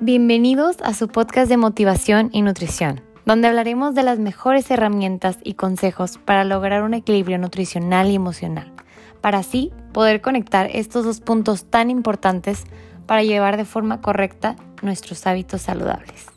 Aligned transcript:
Bienvenidos 0.00 0.78
a 0.82 0.92
su 0.92 1.06
podcast 1.06 1.48
de 1.48 1.56
motivación 1.56 2.28
y 2.32 2.42
nutrición, 2.42 3.00
donde 3.26 3.46
hablaremos 3.46 3.94
de 3.94 4.02
las 4.02 4.18
mejores 4.18 4.68
herramientas 4.72 5.38
y 5.44 5.54
consejos 5.54 6.18
para 6.18 6.42
lograr 6.42 6.82
un 6.82 6.94
equilibrio 6.94 7.38
nutricional 7.38 8.10
y 8.10 8.16
emocional, 8.16 8.72
para 9.20 9.38
así 9.38 9.70
poder 9.92 10.20
conectar 10.20 10.68
estos 10.72 11.04
dos 11.04 11.20
puntos 11.20 11.66
tan 11.66 11.90
importantes 11.90 12.64
para 13.06 13.22
llevar 13.22 13.56
de 13.56 13.64
forma 13.64 14.00
correcta 14.00 14.56
nuestros 14.82 15.28
hábitos 15.28 15.62
saludables 15.62 16.33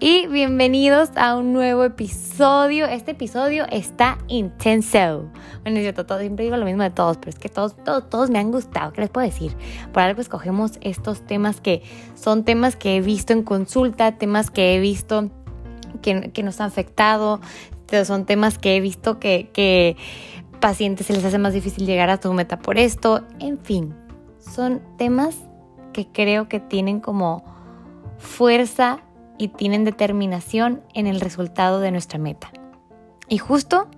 y 0.00 0.26
bienvenidos 0.28 1.10
a 1.16 1.36
un 1.36 1.52
nuevo 1.52 1.82
episodio. 1.82 2.86
Este 2.86 3.12
episodio 3.12 3.66
está 3.70 4.18
intenso. 4.28 5.28
Bueno, 5.62 5.80
cierto, 5.80 6.06
todo, 6.06 6.20
siempre 6.20 6.44
digo 6.44 6.56
lo 6.56 6.64
mismo 6.64 6.84
de 6.84 6.90
todos, 6.90 7.16
pero 7.16 7.30
es 7.30 7.38
que 7.38 7.48
todos, 7.48 7.76
todos, 7.84 8.08
todos 8.08 8.30
me 8.30 8.38
han 8.38 8.52
gustado. 8.52 8.92
¿Qué 8.92 9.00
les 9.00 9.10
puedo 9.10 9.26
decir? 9.26 9.56
Por 9.92 10.02
algo 10.02 10.20
escogemos 10.20 10.72
estos 10.82 11.22
temas 11.26 11.60
que 11.60 11.82
son 12.14 12.44
temas 12.44 12.76
que 12.76 12.96
he 12.96 13.00
visto 13.00 13.32
en 13.32 13.42
consulta, 13.42 14.18
temas 14.18 14.50
que 14.50 14.76
he 14.76 14.80
visto 14.80 15.30
que, 16.00 16.30
que 16.32 16.42
nos 16.42 16.60
han 16.60 16.68
afectado, 16.68 17.40
son 18.04 18.24
temas 18.24 18.58
que 18.58 18.76
he 18.76 18.80
visto 18.80 19.18
que, 19.18 19.50
que 19.52 19.96
pacientes 20.60 21.06
se 21.06 21.12
les 21.12 21.24
hace 21.24 21.38
más 21.38 21.54
difícil 21.54 21.86
llegar 21.86 22.10
a 22.10 22.22
su 22.22 22.32
meta 22.32 22.58
por 22.58 22.78
esto. 22.78 23.24
En 23.40 23.58
fin, 23.58 23.94
son 24.38 24.80
temas 24.96 25.36
que 25.92 26.06
creo 26.06 26.48
que 26.48 26.60
tienen 26.60 27.00
como 27.00 27.42
fuerza 28.18 29.00
y 29.38 29.48
tienen 29.48 29.84
determinación 29.84 30.82
en 30.94 31.06
el 31.06 31.20
resultado 31.20 31.80
de 31.80 31.90
nuestra 31.90 32.18
meta. 32.18 32.50
Y 33.28 33.38
justo 33.38 33.88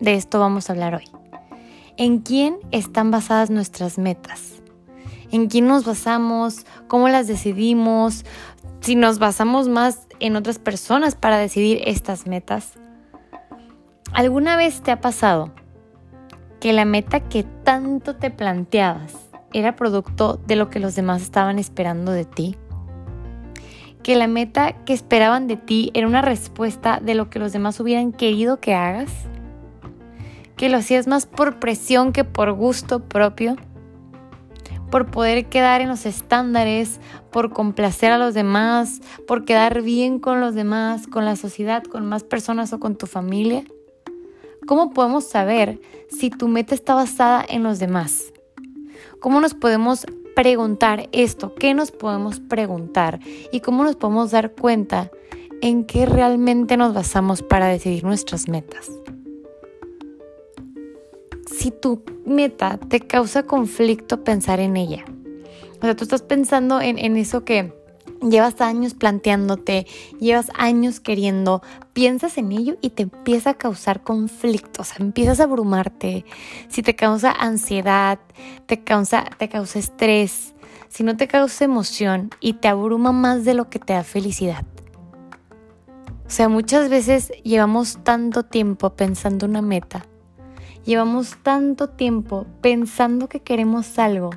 de 0.00 0.14
esto 0.14 0.40
vamos 0.40 0.68
a 0.68 0.72
hablar 0.72 0.94
hoy. 0.94 1.08
¿En 1.96 2.18
quién 2.18 2.58
están 2.70 3.10
basadas 3.10 3.50
nuestras 3.50 3.98
metas? 3.98 4.62
¿En 5.30 5.48
quién 5.48 5.66
nos 5.66 5.84
basamos? 5.84 6.64
¿Cómo 6.86 7.08
las 7.08 7.26
decidimos? 7.26 8.24
Si 8.80 8.94
nos 8.94 9.18
basamos 9.18 9.68
más 9.68 10.06
en 10.20 10.36
otras 10.36 10.58
personas 10.58 11.14
para 11.14 11.38
decidir 11.38 11.82
estas 11.84 12.26
metas. 12.26 12.74
¿Alguna 14.12 14.56
vez 14.56 14.82
te 14.82 14.90
ha 14.90 15.00
pasado 15.00 15.52
que 16.60 16.72
la 16.72 16.84
meta 16.84 17.20
que 17.20 17.42
tanto 17.42 18.16
te 18.16 18.30
planteabas 18.30 19.14
era 19.52 19.76
producto 19.76 20.40
de 20.46 20.56
lo 20.56 20.70
que 20.70 20.80
los 20.80 20.94
demás 20.94 21.22
estaban 21.22 21.58
esperando 21.58 22.12
de 22.12 22.24
ti? 22.24 22.56
Que 24.08 24.16
la 24.16 24.26
meta 24.26 24.72
que 24.86 24.94
esperaban 24.94 25.48
de 25.48 25.58
ti 25.58 25.90
era 25.92 26.06
una 26.06 26.22
respuesta 26.22 26.98
de 26.98 27.14
lo 27.14 27.28
que 27.28 27.38
los 27.38 27.52
demás 27.52 27.78
hubieran 27.78 28.10
querido 28.10 28.58
que 28.58 28.72
hagas, 28.72 29.12
que 30.56 30.70
lo 30.70 30.78
hacías 30.78 31.06
más 31.06 31.26
por 31.26 31.58
presión 31.58 32.14
que 32.14 32.24
por 32.24 32.50
gusto 32.52 33.00
propio, 33.00 33.56
por 34.90 35.10
poder 35.10 35.50
quedar 35.50 35.82
en 35.82 35.88
los 35.88 36.06
estándares, 36.06 37.00
por 37.30 37.52
complacer 37.52 38.10
a 38.10 38.16
los 38.16 38.32
demás, 38.32 39.02
por 39.26 39.44
quedar 39.44 39.82
bien 39.82 40.20
con 40.20 40.40
los 40.40 40.54
demás, 40.54 41.06
con 41.06 41.26
la 41.26 41.36
sociedad, 41.36 41.82
con 41.82 42.06
más 42.06 42.24
personas 42.24 42.72
o 42.72 42.80
con 42.80 42.96
tu 42.96 43.06
familia. 43.06 43.62
¿Cómo 44.66 44.94
podemos 44.94 45.28
saber 45.28 45.82
si 46.08 46.30
tu 46.30 46.48
meta 46.48 46.74
está 46.74 46.94
basada 46.94 47.44
en 47.46 47.62
los 47.62 47.78
demás? 47.78 48.32
¿Cómo 49.20 49.38
nos 49.42 49.52
podemos 49.52 50.06
preguntar 50.38 51.08
esto, 51.10 51.52
qué 51.56 51.74
nos 51.74 51.90
podemos 51.90 52.38
preguntar 52.38 53.18
y 53.50 53.58
cómo 53.58 53.82
nos 53.82 53.96
podemos 53.96 54.30
dar 54.30 54.52
cuenta 54.52 55.10
en 55.62 55.84
qué 55.84 56.06
realmente 56.06 56.76
nos 56.76 56.94
basamos 56.94 57.42
para 57.42 57.66
decidir 57.66 58.04
nuestras 58.04 58.48
metas. 58.48 58.88
Si 61.52 61.72
tu 61.72 62.04
meta 62.24 62.78
te 62.88 63.00
causa 63.00 63.42
conflicto 63.42 64.22
pensar 64.22 64.60
en 64.60 64.76
ella, 64.76 65.04
o 65.78 65.80
sea, 65.80 65.96
tú 65.96 66.04
estás 66.04 66.22
pensando 66.22 66.80
en, 66.80 66.98
en 66.98 67.16
eso 67.16 67.44
que 67.44 67.72
llevas 68.22 68.60
años 68.60 68.94
planteándote, 68.94 69.86
llevas 70.20 70.50
años 70.54 71.00
queriendo, 71.00 71.62
piensas 71.92 72.38
en 72.38 72.52
ello 72.52 72.76
y 72.80 72.90
te 72.90 73.04
empieza 73.04 73.50
a 73.50 73.54
causar 73.54 74.02
conflicto, 74.02 74.82
o 74.82 74.84
sea, 74.84 74.96
empiezas 75.00 75.40
a 75.40 75.44
abrumarte. 75.44 76.24
Si 76.68 76.82
te 76.82 76.94
causa 76.94 77.32
ansiedad, 77.32 78.18
te 78.66 78.82
causa, 78.82 79.24
te 79.38 79.48
causa 79.48 79.78
estrés, 79.78 80.54
si 80.88 81.04
no 81.04 81.16
te 81.16 81.28
causa 81.28 81.64
emoción 81.64 82.30
y 82.40 82.54
te 82.54 82.68
abruma 82.68 83.12
más 83.12 83.44
de 83.44 83.54
lo 83.54 83.68
que 83.68 83.78
te 83.78 83.92
da 83.92 84.04
felicidad. 84.04 84.64
O 86.26 86.30
sea, 86.30 86.48
muchas 86.48 86.90
veces 86.90 87.32
llevamos 87.42 87.98
tanto 88.04 88.42
tiempo 88.42 88.90
pensando 88.90 89.46
una 89.46 89.62
meta, 89.62 90.04
llevamos 90.84 91.36
tanto 91.42 91.88
tiempo 91.88 92.46
pensando 92.60 93.28
que 93.28 93.40
queremos 93.40 93.98
algo 93.98 94.30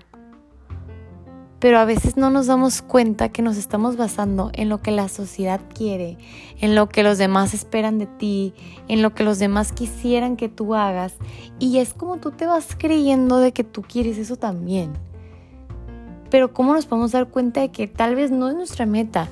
pero 1.61 1.77
a 1.77 1.85
veces 1.85 2.17
no 2.17 2.31
nos 2.31 2.47
damos 2.47 2.81
cuenta 2.81 3.29
que 3.29 3.43
nos 3.43 3.55
estamos 3.55 3.95
basando 3.95 4.49
en 4.53 4.67
lo 4.67 4.81
que 4.81 4.89
la 4.89 5.07
sociedad 5.07 5.61
quiere, 5.75 6.17
en 6.59 6.73
lo 6.73 6.89
que 6.89 7.03
los 7.03 7.19
demás 7.19 7.53
esperan 7.53 7.99
de 7.99 8.07
ti, 8.07 8.55
en 8.87 9.03
lo 9.03 9.13
que 9.13 9.23
los 9.23 9.37
demás 9.37 9.71
quisieran 9.71 10.37
que 10.37 10.49
tú 10.49 10.73
hagas. 10.73 11.13
Y 11.59 11.77
es 11.77 11.93
como 11.93 12.17
tú 12.17 12.31
te 12.31 12.47
vas 12.47 12.75
creyendo 12.75 13.37
de 13.37 13.51
que 13.53 13.63
tú 13.63 13.83
quieres 13.83 14.17
eso 14.17 14.37
también. 14.37 14.91
Pero 16.31 16.51
¿cómo 16.51 16.73
nos 16.73 16.87
podemos 16.87 17.11
dar 17.11 17.27
cuenta 17.27 17.61
de 17.61 17.69
que 17.69 17.87
tal 17.87 18.15
vez 18.15 18.31
no 18.31 18.49
es 18.49 18.55
nuestra 18.55 18.87
meta? 18.87 19.27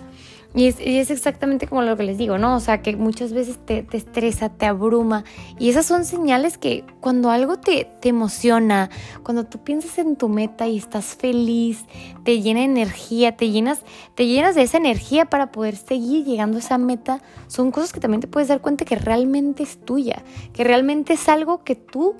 Y 0.55 0.65
es, 0.65 1.11
exactamente 1.11 1.67
como 1.67 1.83
lo 1.83 1.95
que 1.95 2.01
les 2.01 2.17
digo, 2.17 2.39
¿no? 2.39 2.55
O 2.55 2.59
sea, 2.59 2.81
que 2.81 2.95
muchas 2.95 3.33
veces 3.33 3.59
te, 3.63 3.85
estresa, 3.91 4.49
te 4.49 4.65
abruma. 4.65 5.23
Y 5.59 5.69
esas 5.69 5.85
son 5.85 6.05
señales 6.05 6.57
que 6.57 6.83
cuando 7.01 7.29
algo 7.29 7.57
te, 7.57 7.85
te, 8.01 8.09
emociona, 8.09 8.89
cuando 9.21 9.45
tú 9.45 9.59
piensas 9.59 9.99
en 9.99 10.15
tu 10.15 10.27
meta 10.27 10.67
y 10.67 10.77
estás 10.77 11.15
feliz, 11.15 11.85
te 12.23 12.41
llena 12.41 12.61
de 12.61 12.65
energía, 12.65 13.37
te 13.37 13.51
llenas, 13.51 13.81
te 14.15 14.25
llenas 14.25 14.55
de 14.55 14.63
esa 14.63 14.77
energía 14.77 15.25
para 15.25 15.51
poder 15.51 15.75
seguir 15.75 16.25
llegando 16.25 16.57
a 16.57 16.61
esa 16.61 16.79
meta, 16.79 17.21
son 17.45 17.69
cosas 17.69 17.93
que 17.93 17.99
también 17.99 18.21
te 18.21 18.27
puedes 18.27 18.49
dar 18.49 18.59
cuenta 18.59 18.85
que 18.85 18.95
realmente 18.95 19.61
es 19.61 19.79
tuya, 19.79 20.23
que 20.53 20.63
realmente 20.63 21.13
es 21.13 21.29
algo 21.29 21.63
que 21.63 21.75
tú 21.75 22.15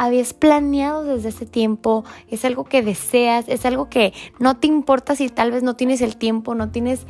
habías 0.00 0.32
planeado 0.32 1.04
desde 1.04 1.28
ese 1.28 1.44
tiempo, 1.44 2.04
es 2.30 2.46
algo 2.46 2.64
que 2.64 2.80
deseas, 2.80 3.46
es 3.48 3.66
algo 3.66 3.90
que 3.90 4.14
no 4.38 4.56
te 4.56 4.66
importa 4.66 5.14
si 5.14 5.28
tal 5.28 5.52
vez 5.52 5.62
no 5.62 5.76
tienes 5.76 6.00
el 6.00 6.16
tiempo, 6.16 6.54
no 6.54 6.70
tienes 6.70 7.04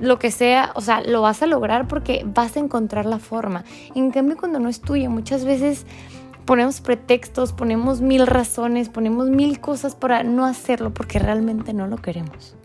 lo 0.00 0.18
que 0.18 0.30
sea, 0.30 0.72
o 0.74 0.80
sea, 0.80 1.02
lo 1.02 1.22
vas 1.22 1.42
a 1.42 1.46
lograr 1.46 1.88
porque 1.88 2.24
vas 2.26 2.56
a 2.56 2.60
encontrar 2.60 3.06
la 3.06 3.18
forma. 3.18 3.64
En 3.94 4.10
cambio, 4.10 4.36
cuando 4.36 4.58
no 4.58 4.68
es 4.68 4.80
tuyo, 4.80 5.10
muchas 5.10 5.44
veces 5.44 5.86
ponemos 6.44 6.80
pretextos, 6.80 7.52
ponemos 7.52 8.00
mil 8.00 8.26
razones, 8.26 8.88
ponemos 8.88 9.30
mil 9.30 9.60
cosas 9.60 9.94
para 9.94 10.22
no 10.22 10.44
hacerlo 10.44 10.92
porque 10.92 11.18
realmente 11.18 11.72
no 11.72 11.86
lo 11.86 11.96
queremos. 11.96 12.56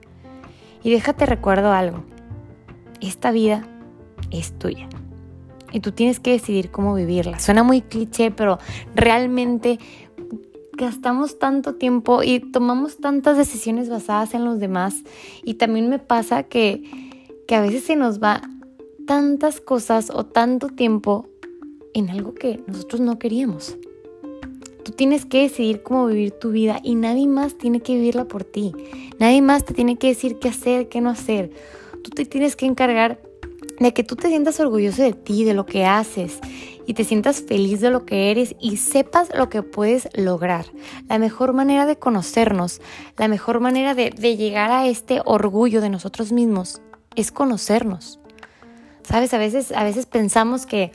Y 0.83 0.91
déjate 0.91 1.25
recuerdo 1.25 1.71
algo, 1.71 2.03
esta 3.01 3.31
vida 3.31 3.65
es 4.31 4.57
tuya 4.57 4.87
y 5.71 5.79
tú 5.81 5.91
tienes 5.91 6.19
que 6.19 6.31
decidir 6.31 6.71
cómo 6.71 6.95
vivirla. 6.95 7.39
Suena 7.39 7.63
muy 7.63 7.81
cliché, 7.81 8.31
pero 8.31 8.59
realmente 8.95 9.79
gastamos 10.73 11.39
tanto 11.39 11.75
tiempo 11.75 12.23
y 12.23 12.39
tomamos 12.39 12.97
tantas 12.97 13.37
decisiones 13.37 13.89
basadas 13.89 14.33
en 14.33 14.45
los 14.45 14.59
demás 14.59 15.03
y 15.43 15.55
también 15.55 15.89
me 15.89 15.99
pasa 15.99 16.43
que, 16.43 17.08
que 17.49 17.55
a 17.55 17.61
veces 17.61 17.83
se 17.83 17.95
nos 17.95 18.21
va 18.21 18.43
tantas 19.07 19.59
cosas 19.59 20.11
o 20.11 20.23
tanto 20.23 20.67
tiempo 20.67 21.27
en 21.95 22.11
algo 22.11 22.35
que 22.35 22.61
nosotros 22.67 23.01
no 23.01 23.17
queríamos. 23.17 23.75
Tú 24.85 24.91
tienes 24.91 25.25
que 25.25 25.41
decidir 25.41 25.81
cómo 25.81 26.05
vivir 26.05 26.29
tu 26.29 26.51
vida 26.51 26.79
y 26.83 26.93
nadie 26.93 27.25
más 27.25 27.57
tiene 27.57 27.79
que 27.79 27.95
vivirla 27.95 28.25
por 28.25 28.43
ti. 28.43 28.71
Nadie 29.17 29.41
más 29.41 29.65
te 29.65 29.73
tiene 29.73 29.97
que 29.97 30.09
decir 30.09 30.37
qué 30.37 30.49
hacer, 30.49 30.89
qué 30.89 31.01
no 31.01 31.09
hacer. 31.09 31.49
Tú 32.03 32.11
te 32.11 32.23
tienes 32.23 32.55
que 32.55 32.67
encargar 32.67 33.19
de 33.79 33.95
que 33.95 34.03
tú 34.03 34.15
te 34.15 34.27
sientas 34.27 34.59
orgulloso 34.59 35.01
de 35.01 35.13
ti, 35.13 35.43
de 35.43 35.55
lo 35.55 35.65
que 35.65 35.85
haces 35.85 36.39
y 36.85 36.93
te 36.93 37.03
sientas 37.03 37.41
feliz 37.41 37.81
de 37.81 37.89
lo 37.89 38.05
que 38.05 38.29
eres 38.29 38.55
y 38.59 38.77
sepas 38.77 39.35
lo 39.35 39.49
que 39.49 39.63
puedes 39.63 40.07
lograr. 40.13 40.67
La 41.07 41.17
mejor 41.17 41.53
manera 41.53 41.87
de 41.87 41.97
conocernos, 41.97 42.79
la 43.17 43.27
mejor 43.27 43.59
manera 43.59 43.95
de, 43.95 44.11
llegar 44.37 44.69
a 44.69 44.85
este 44.85 45.23
orgullo 45.25 45.81
de 45.81 45.89
nosotros 45.89 46.31
mismos 46.31 46.79
es 47.21 47.31
conocernos. 47.31 48.19
Sabes, 49.03 49.33
a 49.33 49.37
veces, 49.37 49.71
a 49.71 49.83
veces 49.83 50.05
pensamos 50.05 50.65
que 50.65 50.91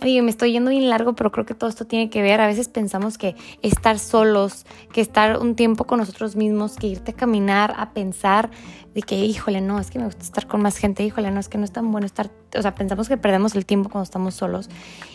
Oye, 0.00 0.22
me 0.22 0.30
estoy 0.30 0.52
yendo 0.52 0.70
bien 0.70 0.88
largo, 0.88 1.14
pero 1.16 1.32
creo 1.32 1.44
que 1.44 1.54
todo 1.54 1.68
esto 1.68 1.84
tiene 1.84 2.08
que 2.08 2.22
ver. 2.22 2.40
A 2.40 2.46
veces 2.46 2.68
pensamos 2.68 3.18
que 3.18 3.34
estar 3.62 3.98
solos, 3.98 4.64
que 4.92 5.00
estar 5.00 5.40
un 5.40 5.56
tiempo 5.56 5.88
con 5.88 5.98
nosotros 5.98 6.36
mismos, 6.36 6.76
que 6.76 6.86
irte 6.86 7.10
a 7.10 7.14
caminar, 7.14 7.74
a 7.76 7.90
pensar 7.90 8.48
de 8.94 9.02
que, 9.02 9.16
híjole, 9.16 9.60
no, 9.60 9.80
es 9.80 9.90
que 9.90 9.98
me 9.98 10.04
gusta 10.04 10.22
estar 10.22 10.46
con 10.46 10.62
más 10.62 10.76
gente, 10.76 11.02
híjole, 11.02 11.32
no, 11.32 11.40
es 11.40 11.48
que 11.48 11.58
no 11.58 11.64
es 11.64 11.72
tan 11.72 11.90
bueno 11.90 12.06
estar, 12.06 12.30
o 12.56 12.62
sea, 12.62 12.76
pensamos 12.76 13.08
que 13.08 13.16
perdemos 13.16 13.56
el 13.56 13.66
tiempo 13.66 13.90
cuando 13.90 14.04
estamos 14.04 14.34
solos. 14.36 14.70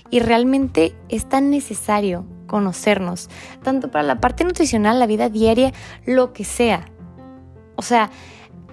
Y 0.09 0.19
realmente 0.19 0.93
es 1.07 1.29
tan 1.29 1.49
necesario 1.49 2.25
conocernos, 2.47 3.29
tanto 3.63 3.89
para 3.89 4.03
la 4.03 4.19
parte 4.19 4.43
nutricional, 4.43 4.99
la 4.99 5.07
vida 5.07 5.29
diaria, 5.29 5.71
lo 6.05 6.33
que 6.33 6.43
sea. 6.43 6.89
O 7.77 7.81
sea, 7.81 8.11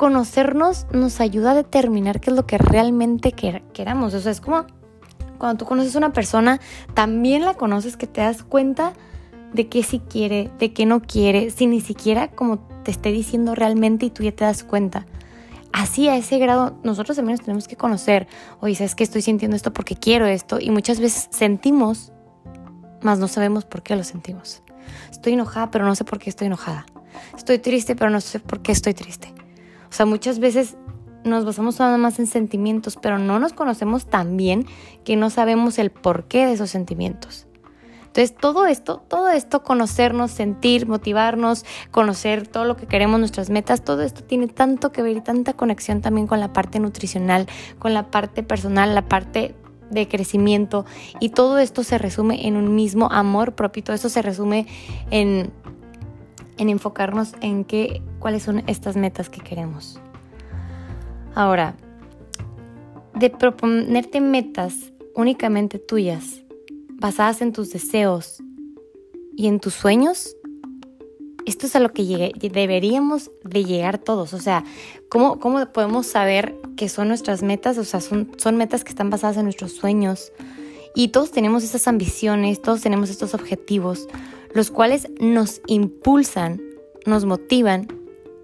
conocernos 0.00 0.86
nos 0.92 1.20
ayuda 1.20 1.50
a 1.50 1.54
determinar 1.54 2.20
qué 2.20 2.30
es 2.30 2.36
lo 2.36 2.46
que 2.46 2.56
realmente 2.56 3.32
queramos. 3.32 4.14
O 4.14 4.20
sea, 4.20 4.32
es 4.32 4.40
como 4.40 4.64
cuando 5.36 5.58
tú 5.58 5.66
conoces 5.66 5.94
a 5.94 5.98
una 5.98 6.14
persona, 6.14 6.58
también 6.94 7.44
la 7.44 7.52
conoces 7.52 7.98
que 7.98 8.06
te 8.06 8.22
das 8.22 8.42
cuenta 8.42 8.94
de 9.52 9.68
qué 9.68 9.82
sí 9.82 10.00
quiere, 10.00 10.50
de 10.58 10.72
qué 10.72 10.86
no 10.86 11.02
quiere, 11.02 11.50
si 11.50 11.66
ni 11.66 11.82
siquiera 11.82 12.28
como 12.28 12.60
te 12.82 12.90
esté 12.90 13.12
diciendo 13.12 13.54
realmente 13.54 14.06
y 14.06 14.10
tú 14.10 14.22
ya 14.22 14.32
te 14.32 14.42
das 14.42 14.64
cuenta. 14.64 15.04
así 15.74 16.08
a 16.08 16.16
ese 16.16 16.38
grado 16.38 16.78
nosotros 16.82 17.18
también 17.18 17.36
nos 17.36 17.44
tenemos 17.44 17.68
que 17.68 17.76
conocer. 17.76 18.26
Oye, 18.60 18.76
¿sabes 18.76 18.94
que 18.94 19.04
estoy 19.04 19.20
sintiendo 19.20 19.54
esto 19.54 19.74
porque 19.74 19.96
quiero 19.96 20.24
esto? 20.24 20.60
Y 20.60 20.70
muchas 20.70 20.98
veces 20.98 21.28
sentimos, 21.30 22.10
mas 23.02 23.18
no 23.18 23.28
sabemos 23.28 23.66
por 23.66 23.82
qué 23.82 23.96
lo 23.96 24.04
sentimos. 24.04 24.62
Estoy 25.10 25.34
enojada, 25.34 25.70
pero 25.70 25.84
no 25.84 25.94
sé 25.94 26.04
por 26.04 26.18
qué 26.18 26.30
estoy 26.30 26.46
enojada. 26.46 26.86
Estoy 27.36 27.58
triste, 27.58 27.96
pero 27.96 28.08
no 28.08 28.22
sé 28.22 28.40
por 28.40 28.62
qué 28.62 28.72
estoy 28.72 28.94
triste. 28.94 29.34
O 29.90 29.92
sea, 29.92 30.06
muchas 30.06 30.38
veces 30.38 30.76
nos 31.24 31.44
basamos 31.44 31.78
nada 31.78 31.98
más 31.98 32.18
en 32.18 32.26
sentimientos, 32.26 32.96
pero 33.00 33.18
no 33.18 33.38
nos 33.38 33.52
conocemos 33.52 34.06
tan 34.06 34.36
bien 34.36 34.66
que 35.04 35.16
no 35.16 35.30
sabemos 35.30 35.78
el 35.78 35.90
porqué 35.90 36.46
de 36.46 36.52
esos 36.52 36.70
sentimientos. 36.70 37.46
Entonces, 38.10 38.34
todo 38.36 38.66
esto, 38.66 39.02
todo 39.06 39.28
esto, 39.28 39.62
conocernos, 39.62 40.32
sentir, 40.32 40.88
motivarnos, 40.88 41.64
conocer 41.92 42.48
todo 42.48 42.64
lo 42.64 42.76
que 42.76 42.86
queremos, 42.86 43.20
nuestras 43.20 43.50
metas, 43.50 43.84
todo 43.84 44.02
esto 44.02 44.24
tiene 44.24 44.48
tanto 44.48 44.90
que 44.90 45.02
ver 45.02 45.16
y 45.16 45.20
tanta 45.20 45.52
conexión 45.52 46.00
también 46.00 46.26
con 46.26 46.40
la 46.40 46.52
parte 46.52 46.80
nutricional, 46.80 47.46
con 47.78 47.94
la 47.94 48.10
parte 48.10 48.42
personal, 48.42 48.96
la 48.96 49.06
parte 49.06 49.54
de 49.90 50.08
crecimiento 50.08 50.86
y 51.20 51.30
todo 51.30 51.58
esto 51.58 51.84
se 51.84 51.98
resume 51.98 52.46
en 52.48 52.56
un 52.56 52.74
mismo 52.74 53.08
amor 53.12 53.54
propio, 53.54 53.84
todo 53.84 53.94
esto 53.94 54.08
se 54.08 54.22
resume 54.22 54.66
en, 55.10 55.52
en 56.60 56.68
enfocarnos 56.68 57.32
en 57.40 57.64
qué, 57.64 58.02
cuáles 58.18 58.42
son 58.42 58.62
estas 58.66 58.94
metas 58.94 59.30
que 59.30 59.40
queremos. 59.40 59.98
Ahora, 61.34 61.74
de 63.14 63.30
proponerte 63.30 64.20
metas 64.20 64.92
únicamente 65.14 65.78
tuyas 65.78 66.42
basadas 66.98 67.40
en 67.40 67.54
tus 67.54 67.70
deseos 67.70 68.42
y 69.34 69.46
en 69.46 69.58
tus 69.58 69.72
sueños, 69.72 70.36
esto 71.46 71.64
es 71.64 71.74
a 71.76 71.80
lo 71.80 71.94
que 71.94 72.32
deberíamos 72.38 73.30
de 73.42 73.64
llegar 73.64 73.96
todos. 73.96 74.34
O 74.34 74.38
sea, 74.38 74.62
¿cómo, 75.08 75.40
¿cómo, 75.40 75.64
podemos 75.72 76.06
saber 76.08 76.54
que 76.76 76.90
son 76.90 77.08
nuestras 77.08 77.42
metas? 77.42 77.78
O 77.78 77.84
sea, 77.84 78.02
son, 78.02 78.32
son 78.36 78.58
metas 78.58 78.84
que 78.84 78.90
están 78.90 79.08
basadas 79.08 79.38
en 79.38 79.44
nuestros 79.44 79.72
sueños. 79.72 80.30
Y 80.94 81.08
todos 81.08 81.30
tenemos 81.30 81.64
esas 81.64 81.88
ambiciones, 81.88 82.60
todos 82.60 82.82
tenemos 82.82 83.08
estos 83.08 83.32
objetivos, 83.32 84.08
los 84.52 84.70
cuales 84.70 85.08
nos 85.20 85.60
impulsan, 85.66 86.60
nos 87.06 87.24
motivan 87.24 87.88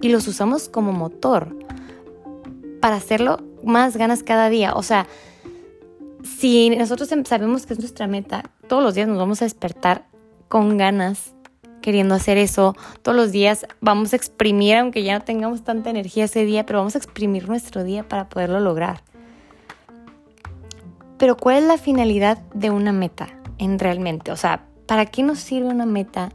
y 0.01 0.09
los 0.09 0.27
usamos 0.29 0.69
como 0.69 0.93
motor 0.93 1.57
para 2.81 2.97
hacerlo 2.97 3.39
más 3.65 3.97
ganas 3.97 4.23
cada 4.23 4.49
día. 4.49 4.75
O 4.75 4.83
sea, 4.83 5.07
si 6.23 6.71
nosotros 6.71 7.11
em, 7.13 7.25
sabemos 7.25 7.67
que 7.67 7.75
es 7.75 7.81
nuestra 7.81 8.07
meta, 8.07 8.51
todos 8.69 8.83
los 8.83 8.95
días 8.95 9.09
nos 9.09 9.19
vamos 9.19 9.43
a 9.43 9.45
despertar 9.45 10.07
con 10.49 10.77
ganas, 10.77 11.35
queriendo 11.81 12.15
hacer 12.15 12.37
eso. 12.37 12.75
Todos 13.03 13.17
los 13.17 13.33
días 13.33 13.67
vamos 13.81 14.13
a 14.13 14.17
exprimir, 14.17 14.77
aunque 14.77 15.05
ya 15.05 15.19
no 15.19 15.25
tengamos 15.25 15.63
tanta 15.63 15.91
energía 15.91 16.25
ese 16.25 16.45
día, 16.45 16.67
pero 16.67 16.81
vamos 16.81 16.95
a 16.95 16.99
exprimir 16.99 17.49
nuestro 17.49 17.85
día 17.85 18.07
para 18.09 18.29
poderlo 18.29 18.61
lograr. 18.61 19.03
Pero 21.19 21.37
¿cuál 21.37 21.59
es 21.59 21.65
la 21.65 21.79
finalidad 21.79 22.39
de 22.53 22.71
una 22.71 22.93
meta 22.93 23.29
en 23.59 23.79
realmente? 23.79 24.33
O 24.33 24.37
sea, 24.37 24.67
¿para 24.87 25.07
qué 25.07 25.23
nos 25.23 25.39
sirve 25.39 25.69
una 25.69 25.87
meta? 25.87 26.31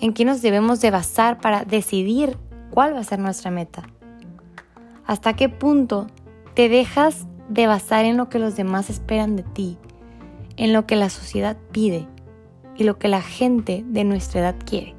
¿En 0.00 0.12
qué 0.12 0.24
nos 0.24 0.42
debemos 0.42 0.80
de 0.80 0.90
basar 0.90 1.40
para 1.40 1.64
decidir 1.64 2.38
cuál 2.70 2.94
va 2.94 3.00
a 3.00 3.04
ser 3.04 3.18
nuestra 3.18 3.50
meta? 3.50 3.84
¿Hasta 5.06 5.34
qué 5.34 5.48
punto 5.48 6.06
te 6.54 6.68
dejas 6.68 7.26
de 7.48 7.66
basar 7.66 8.04
en 8.04 8.16
lo 8.16 8.28
que 8.28 8.38
los 8.38 8.56
demás 8.56 8.90
esperan 8.90 9.36
de 9.36 9.42
ti, 9.42 9.76
en 10.56 10.72
lo 10.72 10.86
que 10.86 10.96
la 10.96 11.10
sociedad 11.10 11.56
pide 11.72 12.06
y 12.76 12.84
lo 12.84 12.98
que 12.98 13.08
la 13.08 13.22
gente 13.22 13.84
de 13.86 14.04
nuestra 14.04 14.40
edad 14.40 14.56
quiere. 14.64 14.94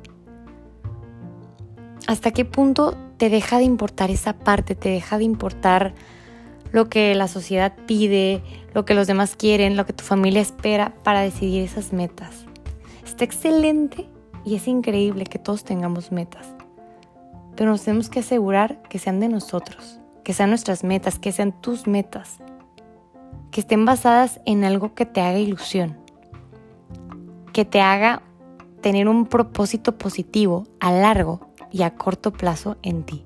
¿Hasta 2.07 2.31
qué 2.31 2.45
punto 2.45 2.95
te 3.18 3.30
deja 3.30 3.57
de 3.57 3.63
importar 3.63 4.12
esa 4.12 4.33
parte, 4.33 4.75
te 4.75 4.89
deja 4.89 5.18
de 5.18 5.24
importar 5.24 5.94
lo 6.72 6.89
que 6.89 7.16
la 7.16 7.27
sociedad 7.27 7.74
pide, 7.88 8.44
lo 8.74 8.86
que 8.86 8.94
los 8.94 9.07
demás 9.07 9.36
quieren, 9.36 9.77
lo 9.77 9.86
que 9.86 9.94
tu 9.94 10.04
familia 10.04 10.42
espera 10.42 10.94
para 11.04 11.22
decidir 11.22 11.63
esas 11.63 11.94
metas? 11.94 12.45
Está 13.16 13.24
excelente 13.24 14.10
y 14.44 14.56
es 14.56 14.68
increíble 14.68 15.24
que 15.24 15.40
todos 15.40 15.64
tengamos 15.64 16.12
metas, 16.12 16.54
pero 17.56 17.72
nos 17.72 17.84
tenemos 17.84 18.10
que 18.10 18.20
asegurar 18.20 18.82
que 18.84 19.00
sean 19.00 19.22
de 19.22 19.30
nosotros 19.30 20.02
que 20.26 20.34
sean 20.34 20.50
nuestras 20.50 20.84
metas, 20.84 21.20
que 21.20 21.32
sean 21.32 21.54
tus 21.62 21.88
metas, 21.88 22.40
que 23.52 23.62
estén 23.62 23.86
basadas 23.86 24.42
en 24.46 24.66
algo 24.66 24.96
que 24.96 25.06
te 25.06 25.22
haga 25.22 25.38
ilusión, 25.38 25.98
que 27.54 27.64
te 27.64 27.80
haga 27.80 28.24
tener 28.82 29.08
un 29.08 29.28
propósito 29.28 29.98
positivo 29.98 30.66
a 30.80 30.92
largo 30.92 31.52
y 31.72 31.84
a 31.84 31.94
corto 31.94 32.34
plazo 32.34 32.76
en 32.82 33.04
ti. 33.04 33.24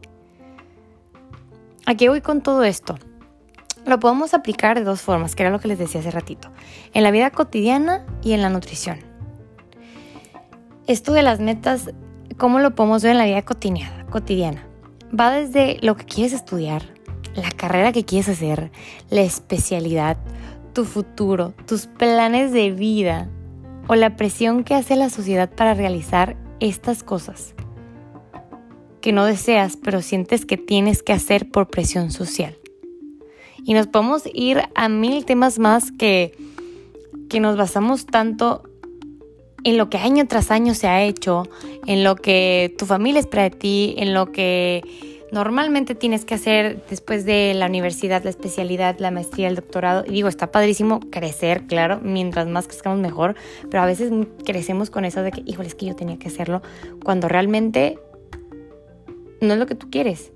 ¿A 1.85 1.93
voy 1.93 2.21
con 2.21 2.41
todo 2.41 2.63
esto? 2.63 2.99
Lo 3.85 3.99
podemos 3.99 4.33
aplicar 4.33 4.77
de 4.77 4.83
dos 4.83 5.01
formas, 5.01 5.35
que 5.35 5.43
era 5.43 5.51
lo 5.51 5.59
que 5.59 5.69
les 5.69 5.79
decía 5.79 6.01
hace 6.01 6.11
ratito, 6.11 6.49
en 6.93 7.03
la 7.03 7.11
vida 7.11 7.31
cotidiana 7.31 8.05
y 8.21 8.33
en 8.33 8.41
la 8.41 8.49
nutrición. 8.49 9.08
Esto 10.89 11.13
de 11.13 11.21
las 11.21 11.39
metas, 11.39 11.91
¿cómo 12.37 12.57
lo 12.57 12.73
podemos 12.73 13.03
ver 13.03 13.11
en 13.11 13.19
la 13.19 13.25
vida 13.25 13.43
cotidiana? 13.43 14.07
cotidiana? 14.09 14.67
va 15.17 15.29
desde 15.29 15.77
lo 15.83 15.95
que 15.95 16.05
quieres 16.05 16.33
estudiar, 16.33 16.81
la 17.35 17.51
carrera 17.51 17.91
que 17.91 18.05
quieres 18.05 18.27
hacer, 18.27 18.71
la 19.11 19.21
especialidad, 19.21 20.17
tu 20.73 20.85
futuro, 20.85 21.53
tus 21.67 21.85
planes 21.85 22.51
de 22.53 22.71
vida 22.71 23.29
o 23.87 23.93
la 23.93 24.15
presión 24.15 24.63
que 24.63 24.73
hace 24.73 24.95
la 24.95 25.11
sociedad 25.11 25.51
para 25.51 25.75
realizar 25.75 26.35
estas 26.59 27.03
cosas 27.03 27.53
que 28.99 29.11
no 29.11 29.25
deseas, 29.25 29.77
pero 29.77 30.01
sientes 30.01 30.43
que 30.43 30.57
tienes 30.57 31.03
que 31.03 31.13
hacer 31.13 31.51
por 31.51 31.67
presión 31.67 32.09
social. 32.09 32.57
Y 33.63 33.75
nos 33.75 33.85
podemos 33.85 34.23
ir 34.33 34.63
a 34.73 34.89
mil 34.89 35.23
temas 35.23 35.59
más 35.59 35.91
que, 35.91 36.35
que 37.29 37.39
nos 37.39 37.57
basamos 37.57 38.07
tanto 38.07 38.63
en 39.63 39.77
lo 39.77 39.89
que 39.89 39.97
año 39.97 40.27
tras 40.27 40.51
año 40.51 40.73
se 40.73 40.87
ha 40.87 41.01
hecho, 41.03 41.47
en 41.85 42.03
lo 42.03 42.15
que 42.15 42.73
tu 42.77 42.85
familia 42.85 43.19
espera 43.19 43.43
de 43.43 43.51
ti, 43.51 43.95
en 43.97 44.13
lo 44.13 44.31
que 44.31 44.83
normalmente 45.31 45.95
tienes 45.95 46.25
que 46.25 46.35
hacer 46.35 46.83
después 46.89 47.25
de 47.25 47.53
la 47.53 47.67
universidad, 47.67 48.23
la 48.23 48.29
especialidad, 48.29 48.97
la 48.99 49.11
maestría, 49.11 49.47
el 49.47 49.55
doctorado. 49.55 50.03
Y 50.05 50.11
digo, 50.11 50.27
está 50.27 50.51
padrísimo 50.51 50.99
crecer, 51.11 51.67
claro, 51.67 51.99
mientras 52.01 52.47
más 52.47 52.67
crezcamos 52.67 52.99
mejor, 52.99 53.35
pero 53.69 53.83
a 53.83 53.85
veces 53.85 54.11
crecemos 54.45 54.89
con 54.89 55.05
eso 55.05 55.21
de 55.21 55.31
que, 55.31 55.43
híjole, 55.45 55.67
es 55.67 55.75
que 55.75 55.85
yo 55.85 55.95
tenía 55.95 56.17
que 56.17 56.27
hacerlo, 56.27 56.61
cuando 57.03 57.27
realmente 57.27 57.99
no 59.41 59.53
es 59.53 59.59
lo 59.59 59.65
que 59.65 59.75
tú 59.75 59.89
quieres. 59.89 60.31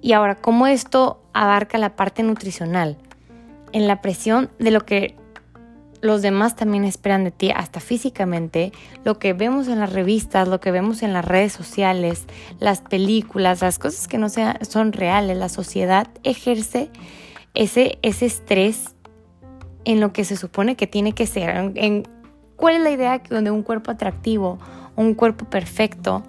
Y 0.00 0.12
ahora, 0.12 0.34
¿cómo 0.34 0.66
esto 0.66 1.22
abarca 1.32 1.78
la 1.78 1.94
parte 1.96 2.22
nutricional? 2.22 2.98
En 3.72 3.86
la 3.86 4.02
presión 4.02 4.50
de 4.58 4.72
lo 4.72 4.80
que 4.84 5.14
los 6.02 6.20
demás 6.20 6.56
también 6.56 6.84
esperan 6.84 7.24
de 7.24 7.30
ti, 7.30 7.50
hasta 7.54 7.80
físicamente, 7.80 8.72
lo 9.04 9.18
que 9.18 9.32
vemos 9.32 9.68
en 9.68 9.78
las 9.78 9.92
revistas, 9.92 10.48
lo 10.48 10.60
que 10.60 10.72
vemos 10.72 11.02
en 11.02 11.12
las 11.12 11.24
redes 11.24 11.52
sociales, 11.52 12.26
las 12.58 12.80
películas, 12.80 13.62
las 13.62 13.78
cosas 13.78 14.08
que 14.08 14.18
no 14.18 14.28
sean, 14.28 14.62
son 14.64 14.92
reales, 14.92 15.38
la 15.38 15.48
sociedad 15.48 16.08
ejerce 16.24 16.90
ese, 17.54 17.98
ese 18.02 18.26
estrés 18.26 18.96
en 19.84 20.00
lo 20.00 20.12
que 20.12 20.24
se 20.24 20.36
supone 20.36 20.74
que 20.74 20.88
tiene 20.88 21.12
que 21.12 21.26
ser, 21.26 21.72
en, 21.76 22.08
cuál 22.56 22.74
es 22.76 22.82
la 22.82 22.90
idea 22.90 23.18
de 23.18 23.50
un 23.50 23.62
cuerpo 23.62 23.92
atractivo, 23.92 24.58
un 24.96 25.14
cuerpo 25.14 25.44
perfecto, 25.44 26.24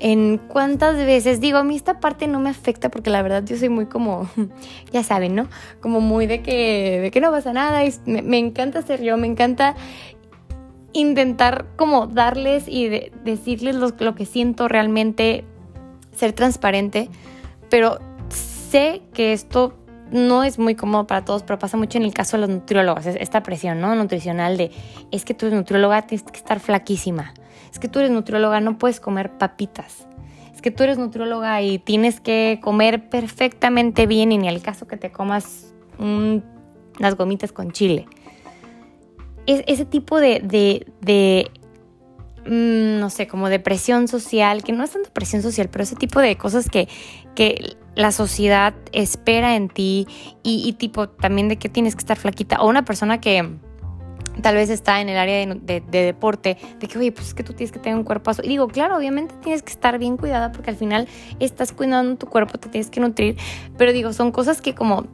en 0.00 0.38
cuántas 0.38 0.96
veces, 0.96 1.40
digo, 1.40 1.58
a 1.58 1.64
mí 1.64 1.76
esta 1.76 2.00
parte 2.00 2.26
no 2.26 2.40
me 2.40 2.48
afecta 2.48 2.88
porque 2.88 3.10
la 3.10 3.20
verdad 3.20 3.44
yo 3.44 3.56
soy 3.56 3.68
muy 3.68 3.84
como, 3.86 4.28
ya 4.92 5.04
saben, 5.04 5.34
¿no? 5.34 5.48
Como 5.80 6.00
muy 6.00 6.26
de 6.26 6.42
que, 6.42 7.00
de 7.00 7.10
que 7.10 7.20
no 7.20 7.30
pasa 7.30 7.52
nada 7.52 7.82
me, 8.06 8.38
encanta 8.38 8.80
ser 8.82 9.02
yo, 9.02 9.18
me 9.18 9.26
encanta 9.26 9.76
intentar 10.92 11.66
como 11.76 12.06
darles 12.06 12.64
y 12.66 12.88
decirles 13.24 13.76
lo, 13.76 14.14
que 14.14 14.24
siento 14.24 14.68
realmente, 14.68 15.44
ser 16.16 16.32
transparente, 16.32 17.10
pero 17.68 17.98
sé 18.30 19.02
que 19.12 19.34
esto 19.34 19.76
no 20.10 20.42
es 20.42 20.58
muy 20.58 20.74
cómodo 20.74 21.06
para 21.06 21.24
todos, 21.24 21.42
pero 21.42 21.58
pasa 21.58 21.76
mucho 21.76 21.98
en 21.98 22.04
el 22.04 22.14
caso 22.14 22.36
de 22.36 22.40
los 22.40 22.50
nutriólogos, 22.50 23.06
esta 23.06 23.42
presión, 23.42 23.80
¿no? 23.80 23.94
Nutricional 23.94 24.56
de, 24.56 24.72
es 25.12 25.24
que 25.26 25.36
eres 25.38 25.52
nutrióloga, 25.52 26.02
tienes 26.06 26.24
que 26.28 26.38
estar 26.38 26.58
flaquísima 26.58 27.34
es 27.72 27.78
que 27.78 27.88
tú 27.88 27.98
eres 28.00 28.10
nutrióloga, 28.10 28.60
no 28.60 28.78
puedes 28.78 29.00
comer 29.00 29.30
papitas. 29.38 30.06
Es 30.54 30.62
que 30.62 30.70
tú 30.70 30.82
eres 30.82 30.98
nutrióloga 30.98 31.62
y 31.62 31.78
tienes 31.78 32.20
que 32.20 32.60
comer 32.62 33.08
perfectamente 33.08 34.06
bien 34.06 34.32
y 34.32 34.38
ni 34.38 34.48
al 34.48 34.60
caso 34.60 34.86
que 34.86 34.96
te 34.96 35.10
comas 35.10 35.72
unas 35.98 37.16
gomitas 37.16 37.52
con 37.52 37.70
chile. 37.70 38.06
Es, 39.46 39.62
ese 39.66 39.84
tipo 39.84 40.20
de, 40.20 40.40
de, 41.00 41.50
mm, 42.44 43.00
no 43.00 43.08
sé, 43.10 43.26
como 43.26 43.48
de 43.48 43.58
presión 43.58 44.08
social, 44.08 44.62
que 44.62 44.72
no 44.72 44.84
es 44.84 44.90
tanto 44.90 45.10
presión 45.10 45.42
social, 45.42 45.68
pero 45.70 45.84
ese 45.84 45.96
tipo 45.96 46.20
de 46.20 46.36
cosas 46.36 46.68
que, 46.68 46.88
que 47.34 47.76
la 47.94 48.12
sociedad 48.12 48.74
espera 48.92 49.56
en 49.56 49.68
ti 49.68 50.06
y 50.42 50.72
tipo 50.74 51.08
también 51.08 51.48
de 51.48 51.56
que 51.56 51.68
tienes 51.68 51.94
que 51.94 52.00
estar 52.00 52.18
flaquita. 52.18 52.60
O 52.60 52.68
una 52.68 52.84
persona 52.84 53.20
que 53.20 53.58
tal 54.42 54.54
vez 54.54 54.70
está 54.70 55.00
en 55.00 55.08
el 55.08 55.16
área 55.16 55.46
de, 55.46 55.82
deporte, 55.90 56.56
de 56.78 56.88
que, 56.88 56.98
oye, 56.98 57.12
pues 57.12 57.28
es 57.28 57.34
que 57.34 57.42
tú 57.42 57.52
tienes 57.52 57.72
que 57.72 57.78
tener 57.78 57.96
un 57.96 58.04
cuerpazo. 58.04 58.42
Y 58.42 58.48
digo, 58.48 58.68
claro, 58.68 58.96
obviamente 58.96 59.34
tienes 59.42 59.62
que 59.62 59.72
estar 59.72 59.98
bien 59.98 60.16
cuidada 60.16 60.52
porque 60.52 60.70
al 60.70 60.76
final 60.76 61.08
estás 61.38 61.72
cuidando 61.72 62.16
tu 62.16 62.26
cuerpo, 62.26 62.58
te 62.58 62.68
tienes 62.68 62.90
que 62.90 63.00
nutrir, 63.00 63.36
pero 63.76 63.92
digo, 63.92 64.12
son 64.12 64.32
cosas 64.32 64.60
que 64.60 64.74
como 64.74 65.06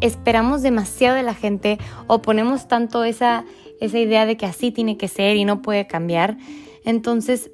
esperamos 0.00 0.62
demasiado 0.62 1.16
de 1.16 1.22
la 1.22 1.34
gente 1.34 1.78
o 2.06 2.22
ponemos 2.22 2.68
tanto 2.68 3.04
esa, 3.04 3.44
esa 3.80 3.98
idea 3.98 4.26
de 4.26 4.36
que 4.36 4.46
así 4.46 4.70
tiene 4.70 4.96
que 4.96 5.08
ser 5.08 5.36
y 5.36 5.44
no 5.44 5.62
puede 5.62 5.86
cambiar. 5.86 6.38
Entonces, 6.84 7.50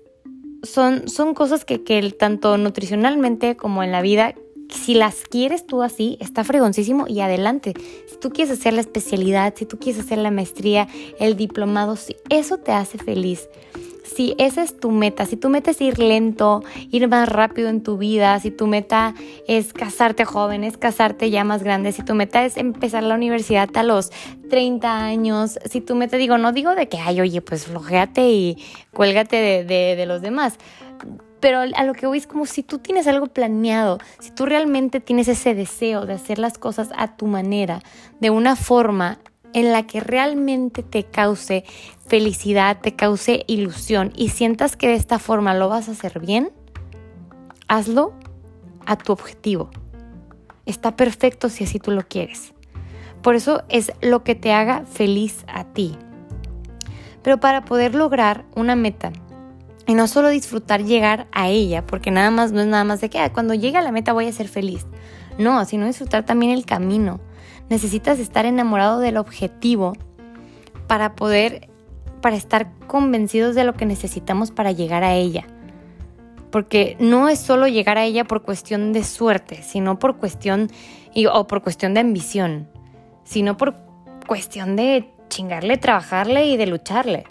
son, 0.63 1.09
son 1.09 1.35
cosas 1.35 1.65
que, 1.65 1.83
que 1.83 2.11
tanto 2.13 2.57
nutricionalmente 2.57 3.57
como 3.57 3.83
en 3.83 3.93
la 3.93 4.03
vida 4.03 4.35
si 4.71 4.95
las 4.95 5.23
quieres 5.23 5.67
tú 5.67 5.83
así, 5.83 6.17
está 6.21 6.45
fregoncísimo 6.45 7.07
y 7.09 7.21
adelante. 7.21 7.75
Si 8.09 8.17
tú 8.19 8.31
quieres 8.31 8.59
hacer 8.59 8.73
la 8.73 8.81
especialidad, 8.81 9.55
si 9.57 9.67
tú 9.67 9.79
quieres 9.79 10.05
hacer 10.05 10.19
la 10.19 10.31
maestría, 10.31 10.89
el 11.19 11.37
diplomado, 11.37 11.97
si 11.97 12.17
eso 12.29 12.59
te 12.59 12.73
hace 12.73 12.99
feliz, 12.99 13.49
si 14.05 14.35
esa 14.39 14.63
es 14.63 14.79
tu 14.79 14.91
meta, 14.91 15.27
si 15.27 15.37
tu 15.37 15.49
meta 15.49 15.71
es 15.73 15.81
ir 15.81 15.99
lento, 15.99 16.63
ir 16.91 17.09
más 17.09 17.29
rápido 17.29 17.69
en 17.69 17.83
tu 17.83 17.99
vida, 17.99 18.39
si 18.41 18.51
tu 18.51 18.67
meta 18.67 19.15
es 19.47 19.73
casarte 19.73 20.25
joven, 20.25 20.65
es 20.65 20.79
casarte 20.79 21.31
ya 21.31 21.45
más 21.45 21.63
grande, 21.63 21.93
si 21.93 22.03
tu 22.03 22.15
meta 22.15 22.45
es 22.45 22.57
empezar 22.57 23.03
la 23.03 23.15
universidad 23.15 23.69
a 23.77 23.83
los 23.83 24.11
30 24.49 25.05
años, 25.05 25.59
si 25.69 25.81
tu 25.81 25.95
meta, 25.97 26.17
digo, 26.17 26.39
no 26.39 26.53
digo 26.53 26.75
de 26.75 26.89
que, 26.89 26.99
ay, 26.99 27.21
oye, 27.21 27.41
pues 27.43 27.67
flojéate 27.67 28.31
y 28.31 28.65
cuélgate 28.93 29.37
de, 29.37 29.97
de 29.97 30.07
los 30.07 30.23
demás 30.23 30.59
pero 31.41 31.61
a 31.61 31.85
lo 31.85 31.93
que 31.93 32.07
voy 32.07 32.19
es 32.19 32.27
como 32.27 32.47
si 32.47 32.63
tú 32.63 32.79
tienes 32.79 33.07
algo 33.07 33.27
planeado, 33.27 33.99
si 34.21 34.31
tú 34.31 34.47
realmente 34.47 35.01
tienes 35.01 35.29
ese 35.29 35.55
deseo 35.55 36.07
de 36.07 36.15
hacer 36.15 36.39
las 36.39 36.59
cosas 36.59 36.91
a 36.97 37.17
tu 37.17 37.27
manera, 37.27 37.81
de 38.21 38.31
una 38.31 38.57
forma 38.57 39.19
en 39.53 39.73
la 39.73 39.87
que 39.87 40.01
realmente 40.01 40.83
te 40.83 41.05
cause 41.05 41.65
felicidad, 42.07 42.79
te 42.81 42.95
cause 42.95 43.45
ilusión 43.47 44.13
y 44.17 44.31
sientas 44.31 44.77
que 44.77 44.89
de 44.89 44.95
esta 44.95 45.19
forma 45.19 45.55
lo 45.55 45.69
vas 45.69 45.89
a 45.89 45.93
hacer 45.93 46.21
bien, 46.21 46.51
hazlo 47.69 48.13
a 48.87 48.97
tu 48.97 49.13
objetivo. 49.13 49.71
Está 50.67 50.97
perfecto 50.97 51.49
si 51.49 51.65
así 51.65 51.79
tú 51.79 51.91
lo 51.91 52.03
quieres. 52.03 52.53
Por 53.23 53.35
eso 53.35 53.65
es 53.69 53.93
lo 54.03 54.25
que 54.25 54.35
te 54.35 54.53
haga 54.53 54.85
feliz 54.85 55.45
a 55.49 55.65
ti. 55.65 55.97
Pero 57.23 57.41
para 57.41 57.65
poder 57.65 57.95
lograr 57.95 58.45
una 58.55 58.77
meta, 58.77 59.13
y 59.87 59.95
no 59.95 60.09
solo 60.09 60.29
disfrutar 60.29 60.85
llegar 60.85 61.29
a 61.33 61.49
ella, 61.49 61.87
porque 61.87 62.11
nada 62.11 62.31
más 62.31 62.53
no 62.53 62.61
es 62.61 62.67
nada 62.67 62.85
más 62.85 63.01
de 63.01 63.09
que 63.09 63.21
ah, 63.21 63.33
cuando 63.33 63.55
llegue 63.55 63.79
a 63.79 63.83
la 63.83 63.93
meta 63.93 64.13
voy 64.13 64.27
a 64.27 64.33
ser 64.33 64.49
feliz. 64.49 64.85
No, 65.39 65.65
sino 65.65 65.87
disfrutar 65.87 66.25
también 66.25 66.53
el 66.53 66.65
camino. 66.65 67.21
Necesitas 67.69 68.19
estar 68.19 68.47
enamorado 68.47 69.01
del 69.01 69.17
objetivo 69.17 69.93
para 70.87 71.15
poder, 71.15 71.69
para 72.21 72.37
estar 72.37 72.73
convencidos 72.87 73.55
de 73.55 73.65
lo 73.65 73.75
que 73.75 73.87
necesitamos 73.87 74.51
para 74.51 74.73
llegar 74.73 75.05
a 75.05 75.15
ella. 75.15 75.47
Porque 76.51 76.97
no 76.99 77.29
es 77.29 77.39
solo 77.39 77.69
llegar 77.69 77.99
a 77.99 78.05
ella 78.05 78.25
por 78.25 78.43
cuestión 78.43 78.93
de 78.93 79.05
suerte, 79.05 79.63
sino 79.63 79.99
por 79.99 80.17
cuestión, 80.17 80.71
o 81.31 81.47
por 81.47 81.63
cuestión 81.63 81.95
de 81.95 82.01
ambición, 82.01 82.69
sino 83.25 83.57
por 83.57 83.75
cuestión 84.27 84.75
de 84.77 85.13
chingarle, 85.29 85.77
trabajarle 85.77 86.47
y 86.47 86.57
de 86.57 86.67
lucharle. 86.67 87.25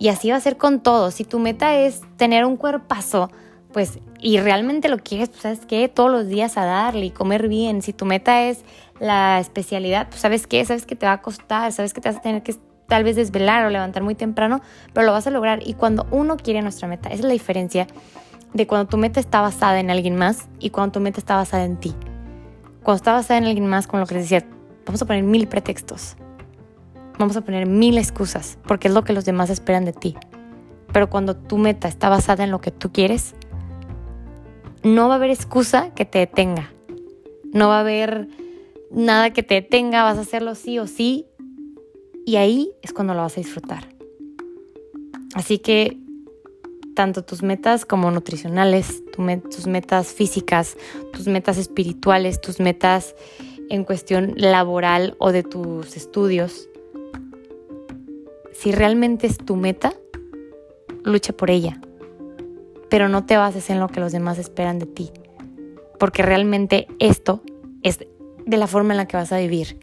Y 0.00 0.08
así 0.08 0.30
va 0.30 0.36
a 0.36 0.40
ser 0.40 0.56
con 0.56 0.80
todo. 0.80 1.10
Si 1.10 1.24
tu 1.24 1.38
meta 1.38 1.76
es 1.76 2.00
tener 2.16 2.46
un 2.46 2.56
cuerpazo, 2.56 3.30
pues, 3.70 4.00
y 4.18 4.40
realmente 4.40 4.88
lo 4.88 4.96
quieres, 4.96 5.28
pues, 5.28 5.42
¿sabes 5.42 5.60
qué? 5.66 5.88
Todos 5.88 6.10
los 6.10 6.26
días 6.26 6.56
a 6.56 6.64
darle 6.64 7.04
y 7.04 7.10
comer 7.10 7.48
bien. 7.48 7.82
Si 7.82 7.92
tu 7.92 8.06
meta 8.06 8.44
es 8.44 8.64
la 8.98 9.38
especialidad, 9.38 10.08
pues, 10.08 10.22
¿sabes 10.22 10.46
qué? 10.46 10.64
Sabes 10.64 10.86
que 10.86 10.96
te 10.96 11.04
va 11.04 11.12
a 11.12 11.22
costar, 11.22 11.70
sabes 11.72 11.92
que 11.92 12.00
te 12.00 12.08
vas 12.08 12.16
a 12.16 12.22
tener 12.22 12.42
que 12.42 12.54
tal 12.88 13.04
vez 13.04 13.14
desvelar 13.14 13.66
o 13.66 13.70
levantar 13.70 14.02
muy 14.02 14.14
temprano, 14.14 14.62
pero 14.94 15.04
lo 15.04 15.12
vas 15.12 15.26
a 15.26 15.30
lograr. 15.30 15.60
Y 15.66 15.74
cuando 15.74 16.06
uno 16.10 16.38
quiere 16.38 16.62
nuestra 16.62 16.88
meta, 16.88 17.10
es 17.10 17.20
la 17.20 17.34
diferencia 17.34 17.86
de 18.54 18.66
cuando 18.66 18.88
tu 18.88 18.96
meta 18.96 19.20
está 19.20 19.42
basada 19.42 19.80
en 19.80 19.90
alguien 19.90 20.16
más 20.16 20.48
y 20.58 20.70
cuando 20.70 20.92
tu 20.92 21.00
meta 21.00 21.20
está 21.20 21.36
basada 21.36 21.64
en 21.64 21.76
ti. 21.76 21.94
Cuando 22.82 22.96
está 22.96 23.12
basada 23.12 23.36
en 23.36 23.44
alguien 23.44 23.66
más, 23.66 23.86
con 23.86 24.00
lo 24.00 24.06
que 24.06 24.14
les 24.14 24.24
decía, 24.24 24.46
vamos 24.86 25.02
a 25.02 25.04
poner 25.04 25.24
mil 25.24 25.46
pretextos. 25.46 26.16
Vamos 27.20 27.36
a 27.36 27.42
poner 27.42 27.66
mil 27.66 27.98
excusas 27.98 28.56
porque 28.66 28.88
es 28.88 28.94
lo 28.94 29.04
que 29.04 29.12
los 29.12 29.26
demás 29.26 29.50
esperan 29.50 29.84
de 29.84 29.92
ti. 29.92 30.16
Pero 30.90 31.10
cuando 31.10 31.36
tu 31.36 31.58
meta 31.58 31.86
está 31.86 32.08
basada 32.08 32.44
en 32.44 32.50
lo 32.50 32.62
que 32.62 32.70
tú 32.70 32.92
quieres, 32.92 33.34
no 34.84 35.06
va 35.06 35.12
a 35.12 35.16
haber 35.18 35.28
excusa 35.28 35.92
que 35.94 36.06
te 36.06 36.18
detenga. 36.18 36.72
No 37.52 37.68
va 37.68 37.76
a 37.76 37.80
haber 37.80 38.26
nada 38.90 39.34
que 39.34 39.42
te 39.42 39.56
detenga, 39.56 40.02
vas 40.02 40.16
a 40.16 40.22
hacerlo 40.22 40.54
sí 40.54 40.78
o 40.78 40.86
sí. 40.86 41.26
Y 42.24 42.36
ahí 42.36 42.72
es 42.80 42.94
cuando 42.94 43.12
lo 43.12 43.20
vas 43.20 43.36
a 43.36 43.42
disfrutar. 43.42 43.86
Así 45.34 45.58
que 45.58 45.98
tanto 46.94 47.22
tus 47.22 47.42
metas 47.42 47.84
como 47.84 48.10
nutricionales, 48.10 49.02
tus 49.12 49.66
metas 49.66 50.14
físicas, 50.14 50.78
tus 51.12 51.26
metas 51.26 51.58
espirituales, 51.58 52.40
tus 52.40 52.60
metas 52.60 53.14
en 53.68 53.84
cuestión 53.84 54.32
laboral 54.36 55.16
o 55.18 55.32
de 55.32 55.42
tus 55.42 55.98
estudios, 55.98 56.69
si 58.60 58.72
realmente 58.72 59.26
es 59.26 59.38
tu 59.38 59.56
meta, 59.56 59.94
lucha 61.02 61.32
por 61.32 61.50
ella. 61.50 61.80
Pero 62.90 63.08
no 63.08 63.24
te 63.24 63.38
bases 63.38 63.70
en 63.70 63.80
lo 63.80 63.88
que 63.88 64.00
los 64.00 64.12
demás 64.12 64.36
esperan 64.36 64.78
de 64.78 64.84
ti. 64.84 65.10
Porque 65.98 66.20
realmente 66.20 66.86
esto 66.98 67.42
es 67.82 68.00
de 68.44 68.56
la 68.58 68.66
forma 68.66 68.92
en 68.92 68.98
la 68.98 69.08
que 69.08 69.16
vas 69.16 69.32
a 69.32 69.38
vivir. 69.38 69.80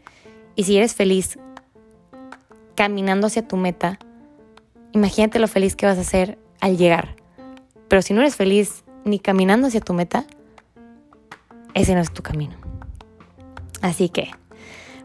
Y 0.54 0.62
si 0.62 0.76
eres 0.76 0.94
feliz 0.94 1.40
caminando 2.76 3.26
hacia 3.26 3.48
tu 3.48 3.56
meta, 3.56 3.98
imagínate 4.92 5.40
lo 5.40 5.48
feliz 5.48 5.74
que 5.74 5.86
vas 5.86 5.98
a 5.98 6.04
ser 6.04 6.38
al 6.60 6.76
llegar. 6.76 7.16
Pero 7.88 8.00
si 8.00 8.14
no 8.14 8.20
eres 8.20 8.36
feliz 8.36 8.84
ni 9.04 9.18
caminando 9.18 9.66
hacia 9.66 9.80
tu 9.80 9.92
meta, 9.92 10.24
ese 11.74 11.96
no 11.96 12.00
es 12.00 12.12
tu 12.12 12.22
camino. 12.22 12.54
Así 13.82 14.08
que, 14.08 14.30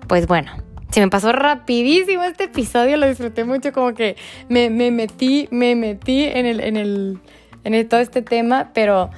pues 0.08 0.28
bueno, 0.28 0.52
se 0.94 1.02
me 1.02 1.08
pasó 1.08 1.32
rapidísimo 1.32 2.24
este 2.24 2.44
episodio, 2.44 2.98
lo 2.98 3.08
disfruté 3.08 3.46
mucho, 3.46 3.74
como 3.74 3.96
que 3.96 4.16
me, 4.48 4.70
metí, 4.70 5.48
me 5.50 5.74
metí 5.76 6.26
en 6.26 6.46
el, 6.46 6.60
en 6.60 6.78
el, 6.78 7.20
en 7.64 7.90
todo 7.90 8.00
este 8.00 8.22
tema, 8.22 8.70
pero 8.76 9.10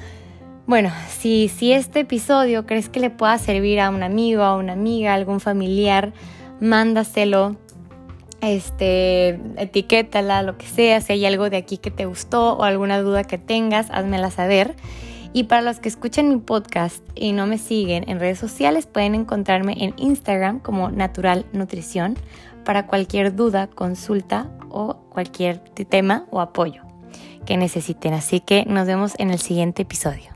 bueno, 0.68 0.90
si, 1.10 1.50
si 1.50 1.74
este 1.74 2.00
episodio 2.00 2.66
crees 2.66 2.88
que 2.88 3.02
le 3.02 3.10
pueda 3.10 3.38
servir 3.40 3.82
a 3.82 3.90
un 3.90 4.04
amigo, 4.04 4.44
a 4.44 4.56
una 4.56 4.72
amiga, 4.72 5.12
a 5.12 5.16
algún 5.16 5.42
familiar, 5.42 6.14
mándaselo, 6.62 7.58
este, 8.40 9.38
etiquétala, 9.58 10.44
lo 10.44 10.58
que 10.58 10.68
sea, 10.68 11.02
si 11.02 11.12
hay 11.12 11.26
algo 11.26 11.50
de 11.50 11.58
aquí 11.58 11.78
que 11.78 11.92
te 11.92 12.06
gustó 12.06 12.54
o 12.54 12.64
alguna 12.64 13.02
duda 13.02 13.26
que 13.26 13.38
tengas, 13.38 13.92
házmela 13.92 14.32
saber. 14.32 14.78
Y 15.36 15.44
para 15.44 15.62
los 15.62 15.80
que 15.82 15.90
escuchan 15.90 16.30
mi 16.30 16.38
podcast 16.38 17.04
y 17.14 17.34
no 17.34 17.46
me 17.46 17.58
siguen 17.58 18.10
en 18.10 18.22
redes 18.22 18.40
sociales, 18.40 18.86
pueden 18.86 19.16
encontrarme 19.16 19.76
en 19.84 19.94
Instagram 19.98 20.62
como 20.62 20.92
Natural 20.92 21.46
Nutrición 21.52 22.16
para 22.64 22.88
cualquier 22.88 23.36
duda, 23.36 23.68
consulta 23.68 24.50
o 24.70 24.96
cualquier 25.10 25.60
tema 25.60 26.26
o 26.32 26.40
apoyo 26.40 26.84
que 27.46 27.58
necesiten. 27.58 28.14
Así 28.14 28.40
que 28.40 28.64
nos 28.64 28.88
vemos 28.88 29.12
en 29.18 29.30
el 29.30 29.40
siguiente 29.40 29.82
episodio. 29.82 30.35